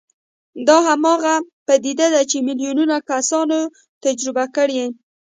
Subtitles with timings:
[0.67, 1.35] دا هماغه
[1.67, 3.59] پدیده ده چې میلیونونه کسانو
[4.03, 4.83] تجربه کړې